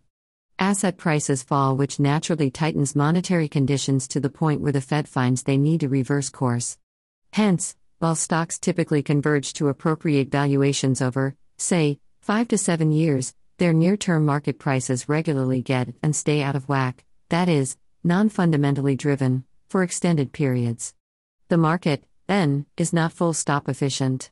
Asset 0.59 0.97
prices 0.97 1.43
fall, 1.43 1.77
which 1.77 1.99
naturally 1.99 2.51
tightens 2.51 2.95
monetary 2.95 3.49
conditions 3.49 4.07
to 4.09 4.21
the 4.21 4.31
point 4.31 4.61
where 4.61 4.73
the 4.73 4.81
Fed 4.81 5.09
finds 5.09 5.43
they 5.43 5.57
need 5.57 5.81
to 5.81 5.89
reverse 5.89 6.31
course. 6.31 6.79
Hence, 7.33 7.77
while 7.99 8.15
stocks 8.15 8.59
typically 8.59 9.03
converge 9.03 9.53
to 9.55 9.69
appropriate 9.69 10.31
valuations 10.31 11.03
over, 11.03 11.35
say, 11.59 11.99
5 12.21 12.49
to 12.49 12.59
7 12.59 12.93
years, 12.93 13.35
their 13.59 13.73
near 13.73 13.97
term 13.97 14.25
market 14.25 14.59
prices 14.59 15.09
regularly 15.09 15.61
get 15.61 15.89
and 16.03 16.15
stay 16.15 16.43
out 16.43 16.57
of 16.57 16.69
whack, 16.69 17.05
that 17.31 17.49
is, 17.49 17.77
non 18.05 18.29
fundamentally 18.29 18.95
driven, 18.95 19.45
for 19.69 19.83
extended 19.83 20.33
periods. 20.33 20.95
The 21.49 21.57
market, 21.57 22.05
then, 22.29 22.67
is 22.77 22.93
not 22.93 23.13
full 23.13 23.33
stop 23.33 23.69
efficient. 23.69 24.31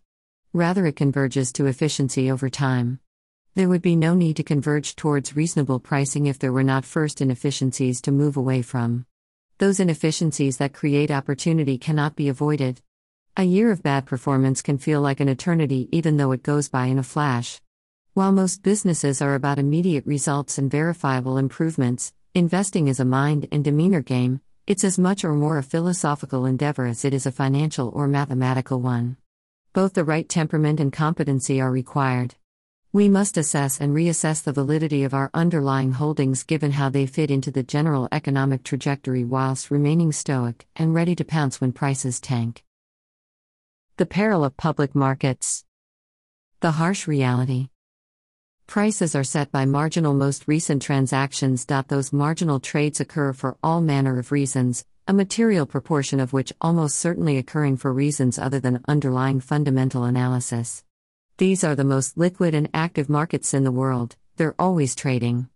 Rather, 0.53 0.87
it 0.87 0.97
converges 0.97 1.53
to 1.53 1.67
efficiency 1.67 2.31
over 2.31 2.49
time. 2.49 3.01
There 3.55 3.69
would 3.69 3.83
be 3.83 3.97
no 3.97 4.15
need 4.15 4.37
to 4.37 4.43
converge 4.43 4.97
towards 4.97 5.37
reasonable 5.37 5.79
pricing 5.79 6.25
if 6.25 6.39
there 6.39 6.55
were 6.55 6.63
not 6.63 6.87
first 6.87 7.21
inefficiencies 7.21 8.01
to 8.01 8.11
move 8.11 8.39
away 8.39 8.63
from. 8.63 9.05
Those 9.59 9.79
inefficiencies 9.79 10.57
that 10.57 10.73
create 10.73 11.11
opportunity 11.11 11.77
cannot 11.77 12.17
be 12.17 12.31
avoided. 12.31 12.81
A 13.37 13.45
year 13.45 13.71
of 13.71 13.83
bad 13.83 14.07
performance 14.07 14.63
can 14.63 14.79
feel 14.79 15.03
like 15.03 15.21
an 15.21 15.29
eternity 15.29 15.91
even 15.93 16.17
though 16.17 16.33
it 16.33 16.43
goes 16.43 16.71
by 16.71 16.87
in 16.87 16.99
a 16.99 17.03
flash. 17.03 17.61
While 18.15 18.33
most 18.33 18.63
businesses 18.63 19.21
are 19.21 19.35
about 19.35 19.59
immediate 19.59 20.07
results 20.07 20.57
and 20.57 20.71
verifiable 20.71 21.37
improvements, 21.37 22.15
investing 22.35 22.89
is 22.89 23.01
a 23.01 23.05
mind 23.05 23.49
and 23.53 23.63
demeanor 23.63 24.01
game, 24.01 24.41
it's 24.67 24.83
as 24.83 24.99
much 24.99 25.27
or 25.27 25.35
more 25.35 25.59
a 25.59 25.63
philosophical 25.63 26.47
endeavor 26.47 26.87
as 26.87 27.05
it 27.05 27.13
is 27.13 27.27
a 27.27 27.33
financial 27.33 27.91
or 27.91 28.09
mathematical 28.09 28.81
one. 28.81 29.19
Both 29.75 29.93
the 29.93 30.05
right 30.05 30.27
temperament 30.27 30.81
and 30.81 30.91
competency 30.91 31.61
are 31.61 31.71
required. 31.71 32.35
We 32.95 33.09
must 33.09 33.39
assess 33.39 33.81
and 33.81 33.95
reassess 33.95 34.43
the 34.43 34.53
validity 34.53 35.03
of 35.03 35.15
our 35.15 35.31
underlying 35.33 35.93
holdings 35.93 36.45
given 36.45 36.73
how 36.73 36.91
they 36.91 37.07
fit 37.07 37.31
into 37.31 37.51
the 37.51 37.63
general 37.63 38.07
economic 38.13 38.65
trajectory 38.65 39.25
whilst 39.25 39.71
remaining 39.71 40.13
stoic 40.13 40.67
and 40.77 40.93
ready 40.95 41.15
to 41.15 41.25
pounce 41.25 41.59
when 41.59 41.73
prices 41.73 42.21
tank. 42.21 42.63
The 43.97 44.05
peril 44.05 44.45
of 44.45 44.59
public 44.59 44.95
markets. 44.95 45.65
The 46.61 46.73
harsh 46.73 47.09
reality. 47.09 47.71
Prices 48.67 49.15
are 49.15 49.25
set 49.25 49.51
by 49.51 49.65
marginal 49.65 50.13
most 50.13 50.47
recent 50.47 50.83
transactions. 50.83 51.65
Those 51.65 52.13
marginal 52.13 52.61
trades 52.61 53.01
occur 53.01 53.33
for 53.33 53.57
all 53.63 53.81
manner 53.81 54.19
of 54.19 54.31
reasons, 54.33 54.85
a 55.09 55.15
material 55.15 55.65
proportion 55.65 56.21
of 56.21 56.35
which 56.35 56.53
almost 56.61 56.97
certainly 56.97 57.39
occurring 57.39 57.79
for 57.79 57.91
reasons 57.91 58.39
other 58.39 58.61
than 58.61 58.85
underlying 58.87 59.41
fundamental 59.41 60.05
analysis. 60.05 60.85
These 61.39 61.65
are 61.65 61.75
the 61.75 61.85
most 61.85 62.19
liquid 62.19 62.55
and 62.55 62.69
active 62.75 63.09
markets 63.09 63.55
in 63.55 63.65
the 63.65 63.73
world, 63.73 64.17
they're 64.37 64.55
always 64.59 64.95
trading. 64.95 65.49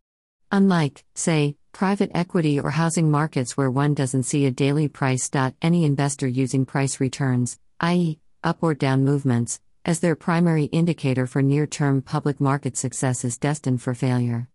Unlike, 0.51 1.05
say, 1.15 1.57
private 1.73 2.11
equity 2.15 2.59
or 2.59 2.71
housing 2.71 3.11
markets 3.11 3.57
where 3.57 3.71
one 3.71 3.93
doesn't 3.93 4.23
see 4.23 4.47
a 4.47 4.51
daily 4.51 4.89
price. 4.89 5.31
Any 5.61 5.85
investor 5.85 6.27
using 6.27 6.65
price 6.65 6.99
returns, 7.01 7.59
i.e., 7.81 8.19
up 8.43 8.59
or 8.63 8.75
down 8.75 9.05
movements, 9.05 9.61
as 9.85 10.01
their 10.01 10.17
primary 10.17 10.65
indicator 10.65 11.27
for 11.27 11.43
near 11.43 11.67
term 11.67 12.01
public 12.01 12.41
market 12.41 12.77
success 12.77 13.25
is 13.25 13.39
destined 13.39 13.83
for 13.83 13.95
failure. 13.95 14.49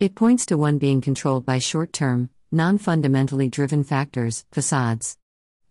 It 0.00 0.14
points 0.14 0.46
to 0.46 0.56
one 0.56 0.78
being 0.78 1.00
controlled 1.00 1.44
by 1.44 1.58
short 1.58 1.92
term, 1.92 2.30
non 2.50 2.78
fundamentally 2.78 3.48
driven 3.48 3.84
factors, 3.84 4.46
facades. 4.50 5.18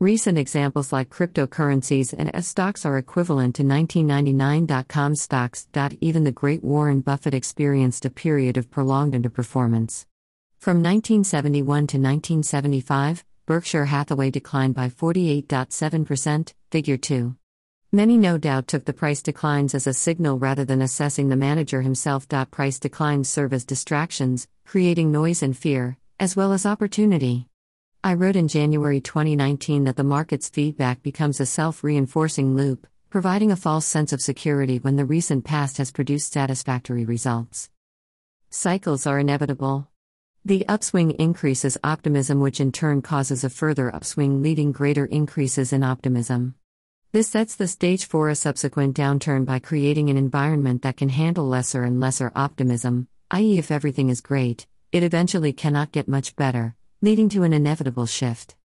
Recent 0.02 0.36
examples 0.36 0.92
like 0.92 1.12
cryptocurrencies 1.12 2.12
and 2.12 2.32
S 2.34 2.48
stocks 2.48 2.88
are 2.88 2.98
equivalent 2.98 3.54
to 3.58 3.64
1999.com 3.64 5.14
stocks. 5.14 5.68
Even 6.02 6.24
the 6.24 6.32
great 6.32 6.64
Warren 6.64 7.02
Buffett 7.02 7.36
experienced 7.36 8.04
a 8.06 8.10
period 8.10 8.58
of 8.58 8.72
prolonged 8.72 9.14
underperformance. 9.14 10.08
From 10.58 10.78
1971 10.78 11.64
to 11.66 11.98
1975, 12.00 13.24
Berkshire 13.46 13.86
Hathaway 13.86 14.32
declined 14.32 14.74
by 14.74 14.90
48.7%, 14.90 16.54
figure 16.72 16.98
2. 16.98 17.36
Many 17.92 18.18
no 18.18 18.40
doubt 18.40 18.68
took 18.68 18.86
the 18.86 18.94
price 18.94 19.22
declines 19.22 19.76
as 19.76 19.86
a 19.86 19.94
signal 19.94 20.40
rather 20.40 20.66
than 20.66 20.82
assessing 20.82 21.30
the 21.30 21.36
manager 21.36 21.84
himself. 21.84 22.28
Price 22.50 22.80
declines 22.80 23.30
serve 23.30 23.54
as 23.54 23.66
distractions, 23.66 24.48
creating 24.66 25.12
noise 25.12 25.44
and 25.44 25.56
fear, 25.56 26.00
as 26.20 26.36
well 26.36 26.54
as 26.54 26.66
opportunity. 26.66 27.51
I 28.04 28.16
wrote 28.16 28.36
in 28.36 28.48
January 28.48 29.00
2019 29.00 29.84
that 29.84 29.96
the 29.96 30.04
market's 30.04 30.50
feedback 30.50 31.04
becomes 31.04 31.40
a 31.40 31.46
self 31.46 31.84
reinforcing 31.84 32.56
loop, 32.56 32.88
providing 33.12 33.52
a 33.52 33.56
false 33.56 33.86
sense 33.86 34.12
of 34.12 34.22
security 34.22 34.80
when 34.80 34.96
the 34.96 35.06
recent 35.06 35.46
past 35.46 35.78
has 35.78 35.92
produced 35.92 36.34
satisfactory 36.34 37.06
results. 37.06 37.70
Cycles 38.50 39.06
are 39.06 39.20
inevitable. 39.20 39.88
The 40.44 40.68
upswing 40.68 41.12
increases 41.12 41.78
optimism, 41.84 42.40
which 42.40 42.60
in 42.60 42.72
turn 42.72 43.04
causes 43.04 43.44
a 43.44 43.52
further 43.52 43.94
upswing, 43.94 44.42
leading 44.42 44.72
greater 44.72 45.06
increases 45.06 45.72
in 45.72 45.84
optimism. 45.84 46.56
This 47.12 47.28
sets 47.28 47.56
the 47.56 47.68
stage 47.68 48.06
for 48.06 48.30
a 48.30 48.36
subsequent 48.36 48.98
downturn 48.98 49.46
by 49.46 49.60
creating 49.60 50.10
an 50.10 50.18
environment 50.18 50.82
that 50.82 50.98
can 50.98 51.10
handle 51.10 51.46
lesser 51.46 51.84
and 51.84 52.00
lesser 52.00 52.32
optimism, 52.36 53.10
i.e., 53.30 53.60
if 53.60 53.70
everything 53.70 54.10
is 54.10 54.22
great, 54.22 54.66
it 54.92 55.04
eventually 55.04 55.54
cannot 55.54 55.92
get 55.92 56.08
much 56.08 56.36
better, 56.36 56.76
leading 57.04 57.30
to 57.30 57.42
an 57.42 57.52
inevitable 57.52 58.06
shift. 58.06 58.56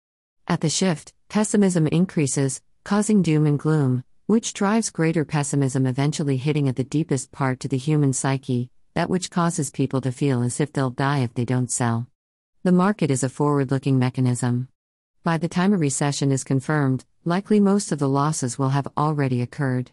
At 0.46 0.60
the 0.60 0.68
shift, 0.68 1.14
pessimism 1.30 1.86
increases, 1.86 2.60
causing 2.84 3.22
doom 3.22 3.46
and 3.46 3.58
gloom, 3.58 4.04
which 4.26 4.52
drives 4.52 4.90
greater 4.90 5.24
pessimism, 5.24 5.86
eventually 5.86 6.36
hitting 6.36 6.68
at 6.68 6.76
the 6.76 6.84
deepest 6.84 7.32
part 7.32 7.60
to 7.60 7.68
the 7.68 7.78
human 7.78 8.12
psyche, 8.12 8.70
that 8.92 9.08
which 9.08 9.30
causes 9.30 9.70
people 9.70 10.02
to 10.02 10.12
feel 10.12 10.42
as 10.42 10.60
if 10.60 10.70
they'll 10.70 10.90
die 10.90 11.20
if 11.20 11.32
they 11.32 11.46
don't 11.46 11.70
sell. 11.70 12.08
The 12.62 12.72
market 12.72 13.10
is 13.10 13.24
a 13.24 13.30
forward 13.30 13.70
looking 13.70 13.98
mechanism. 13.98 14.68
By 15.24 15.38
the 15.38 15.48
time 15.48 15.72
a 15.72 15.78
recession 15.78 16.30
is 16.30 16.44
confirmed, 16.44 17.06
likely 17.24 17.58
most 17.58 17.90
of 17.90 17.98
the 17.98 18.08
losses 18.08 18.58
will 18.58 18.68
have 18.70 18.86
already 18.98 19.40
occurred. 19.40 19.92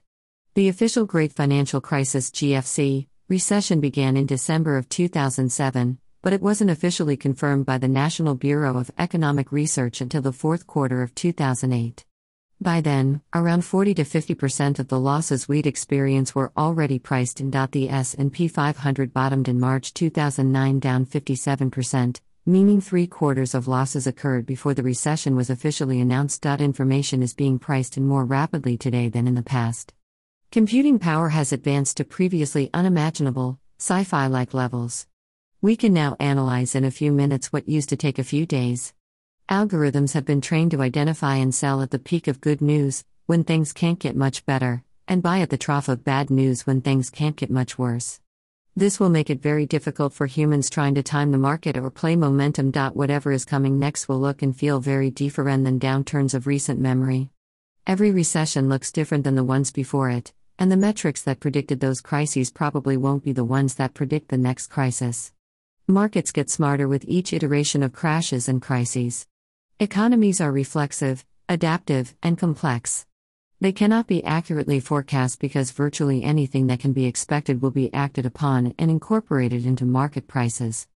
The 0.56 0.68
official 0.68 1.06
Great 1.06 1.32
Financial 1.32 1.80
Crisis 1.80 2.30
GFC 2.30 3.08
recession 3.30 3.80
began 3.80 4.18
in 4.18 4.26
December 4.26 4.78
of 4.78 4.90
2007, 4.90 5.98
but 6.24 6.32
it 6.32 6.42
wasn't 6.42 6.72
officially 6.72 7.18
confirmed 7.18 7.66
by 7.66 7.78
the 7.78 7.88
National 7.88 8.34
Bureau 8.34 8.78
of 8.78 8.90
Economic 8.98 9.52
Research 9.52 10.00
until 10.00 10.22
the 10.22 10.32
fourth 10.32 10.66
quarter 10.66 11.04
of 11.04 11.14
2008. 11.14 12.06
By 12.62 12.80
then, 12.80 13.22
around 13.36 13.66
40 13.66 13.94
to 13.96 14.06
50% 14.06 14.80
of 14.80 14.88
the 14.88 15.00
losses 15.00 15.50
we'd 15.50 15.68
experience 15.68 16.34
were 16.34 16.54
already 16.56 16.98
priced 16.98 17.42
in. 17.42 17.52
The 17.52 17.90
S&P 17.90 18.48
500 18.48 19.14
bottomed 19.14 19.50
in 19.50 19.60
March 19.60 19.94
2009 19.94 20.80
down 20.80 21.06
57%, 21.06 22.22
meaning 22.46 22.80
three 22.80 23.06
quarters 23.06 23.54
of 23.54 23.68
losses 23.68 24.08
occurred 24.08 24.46
before 24.46 24.74
the 24.74 24.82
recession 24.82 25.36
was 25.36 25.50
officially 25.50 26.00
announced. 26.00 26.46
Information 26.46 27.22
is 27.22 27.34
being 27.34 27.60
priced 27.60 27.98
in 27.98 28.08
more 28.08 28.24
rapidly 28.24 28.78
today 28.78 29.10
than 29.10 29.28
in 29.28 29.36
the 29.36 29.44
past. 29.44 29.94
Computing 30.54 31.00
power 31.00 31.30
has 31.30 31.52
advanced 31.52 31.98
to 31.98 32.06
previously 32.06 32.70
unimaginable, 32.74 33.60
sci 33.78 34.06
fi 34.06 34.28
like 34.28 34.54
levels. 34.54 35.06
We 35.64 35.78
can 35.78 35.94
now 35.94 36.18
analyze 36.20 36.76
in 36.76 36.84
a 36.84 36.92
few 36.92 37.14
minutes 37.14 37.54
what 37.54 37.70
used 37.70 37.88
to 37.88 37.96
take 37.96 38.20
a 38.20 38.24
few 38.26 38.46
days. 38.46 38.94
Algorithms 39.50 40.12
have 40.12 40.26
been 40.26 40.42
trained 40.42 40.72
to 40.72 40.82
identify 40.82 41.38
and 41.38 41.56
sell 41.56 41.82
at 41.82 41.90
the 41.90 42.00
peak 42.00 42.28
of 42.28 42.42
good 42.42 42.62
news, 42.62 43.06
when 43.28 43.46
things 43.46 43.72
can't 43.72 43.98
get 43.98 44.14
much 44.14 44.46
better, 44.46 44.84
and 45.08 45.24
buy 45.24 45.40
at 45.40 45.50
the 45.50 45.58
trough 45.58 45.88
of 45.88 46.04
bad 46.04 46.30
news 46.30 46.68
when 46.68 46.82
things 46.82 47.10
can't 47.10 47.38
get 47.38 47.50
much 47.50 47.80
worse. 47.80 48.20
This 48.76 49.00
will 49.00 49.08
make 49.08 49.30
it 49.30 49.42
very 49.42 49.66
difficult 49.66 50.12
for 50.12 50.26
humans 50.26 50.70
trying 50.70 50.96
to 50.96 51.02
time 51.02 51.32
the 51.32 51.38
market 51.38 51.78
or 51.78 51.90
play 51.90 52.18
momentum. 52.18 52.74
Whatever 52.74 53.32
is 53.32 53.46
coming 53.46 53.80
next 53.80 54.10
will 54.10 54.20
look 54.20 54.42
and 54.42 54.54
feel 54.54 54.82
very 54.82 55.12
different 55.12 55.64
than 55.64 55.80
downturns 55.80 56.34
of 56.34 56.46
recent 56.46 56.82
memory. 56.82 57.30
Every 57.88 58.12
recession 58.12 58.68
looks 58.68 58.92
different 58.92 59.24
than 59.24 59.36
the 59.36 59.46
ones 59.46 59.72
before 59.72 60.10
it, 60.10 60.34
and 60.60 60.70
the 60.70 60.76
metrics 60.76 61.22
that 61.22 61.40
predicted 61.40 61.80
those 61.80 62.02
crises 62.02 62.52
probably 62.52 62.98
won't 62.98 63.24
be 63.24 63.32
the 63.32 63.46
ones 63.46 63.76
that 63.76 63.94
predict 63.94 64.28
the 64.28 64.38
next 64.38 64.68
crisis. 64.68 65.32
Markets 65.90 66.32
get 66.32 66.50
smarter 66.50 66.88
with 66.88 67.04
each 67.10 67.34
iteration 67.34 67.84
of 67.84 67.92
crashes 67.92 68.48
and 68.48 68.62
crises. 68.62 69.28
Economies 69.82 70.40
are 70.40 70.50
reflexive, 70.50 71.26
adaptive, 71.50 72.16
and 72.24 72.38
complex. 72.38 73.06
They 73.60 73.74
cannot 73.74 74.08
be 74.08 74.24
accurately 74.24 74.80
forecast 74.80 75.42
because 75.42 75.72
virtually 75.72 76.24
anything 76.24 76.68
that 76.68 76.80
can 76.80 76.94
be 76.94 77.06
expected 77.06 77.62
will 77.62 77.72
be 77.72 77.94
acted 77.94 78.26
upon 78.26 78.74
and 78.80 78.90
incorporated 78.90 79.66
into 79.66 79.84
market 79.84 80.26
prices. 80.26 80.88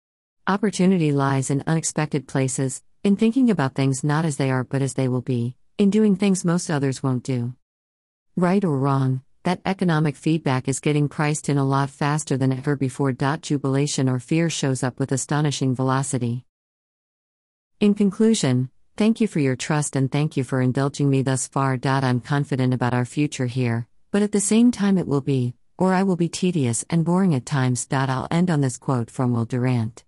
Opportunity 0.47 1.11
lies 1.11 1.49
in 1.49 1.65
unexpected 1.67 2.25
places, 2.25 2.81
in 3.03 3.17
thinking 3.17 3.49
about 3.49 3.75
things 3.75 4.05
not 4.05 4.23
as 4.23 4.37
they 4.37 4.49
are 4.49 4.63
but 4.63 4.81
as 4.81 4.93
they 4.93 5.09
will 5.09 5.21
be, 5.21 5.57
in 5.77 5.89
doing 5.89 6.15
things 6.15 6.45
most 6.45 6.69
others 6.69 7.03
won't 7.03 7.23
do. 7.23 7.53
Right 8.37 8.63
or 8.63 8.77
wrong, 8.77 9.21
that 9.47 9.61
economic 9.65 10.17
feedback 10.17 10.67
is 10.67 10.81
getting 10.81 11.07
priced 11.07 11.47
in 11.47 11.57
a 11.57 11.63
lot 11.63 11.89
faster 11.89 12.35
than 12.35 12.51
ever 12.51 12.75
before. 12.75 13.13
Jubilation 13.41 14.09
or 14.09 14.19
fear 14.19 14.49
shows 14.49 14.83
up 14.83 14.99
with 14.99 15.13
astonishing 15.13 15.73
velocity. 15.73 16.45
In 17.79 17.93
conclusion, 17.93 18.69
Thank 18.97 19.21
you 19.21 19.27
for 19.27 19.39
your 19.39 19.55
trust 19.55 19.95
and 19.95 20.11
thank 20.11 20.35
you 20.35 20.43
for 20.43 20.59
indulging 20.59 21.07
me 21.07 21.21
thus 21.21 21.47
far. 21.47 21.77
I'm 21.85 22.19
confident 22.19 22.73
about 22.73 22.95
our 22.95 23.05
future 23.05 23.45
here, 23.45 23.87
but 24.11 24.23
at 24.23 24.31
the 24.31 24.39
same 24.39 24.71
time, 24.71 24.97
it 24.97 25.07
will 25.07 25.21
be, 25.21 25.53
or 25.77 25.93
I 25.93 26.01
will 26.01 26.15
be 26.15 26.27
tedious 26.27 26.83
and 26.89 27.05
boring 27.05 27.35
at 27.35 27.45
times. 27.45 27.87
I'll 27.91 28.27
end 28.31 28.49
on 28.49 28.61
this 28.61 28.77
quote 28.77 29.11
from 29.11 29.31
Will 29.31 29.45
Durant. 29.45 30.03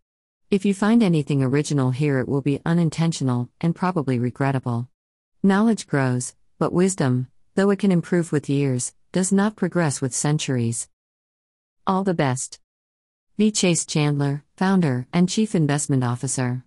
If 0.49 0.65
you 0.65 0.73
find 0.73 1.03
anything 1.03 1.43
original 1.43 1.91
here, 1.91 2.17
it 2.17 2.27
will 2.27 2.41
be 2.41 2.61
unintentional 2.65 3.49
and 3.61 3.75
probably 3.75 4.17
regrettable. 4.17 4.89
Knowledge 5.43 5.85
grows, 5.85 6.33
but 6.57 6.73
wisdom, 6.73 7.27
though 7.53 7.69
it 7.69 7.77
can 7.77 7.91
improve 7.91 8.31
with 8.31 8.49
years, 8.49 8.91
does 9.11 9.31
not 9.31 9.55
progress 9.55 10.01
with 10.01 10.13
centuries. 10.13 10.87
All 11.87 12.03
the 12.03 12.13
best. 12.13 12.59
V. 13.39 13.51
Chase 13.51 13.85
Chandler, 13.85 14.43
Founder 14.55 15.07
and 15.11 15.27
Chief 15.27 15.55
Investment 15.55 16.03
Officer. 16.03 16.63